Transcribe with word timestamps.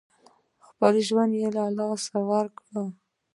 خپل 0.67 0.93
ژوند 1.07 1.33
یې 1.41 1.47
له 1.55 1.63
لاسه 1.77 2.17
ورکړ. 2.29 2.67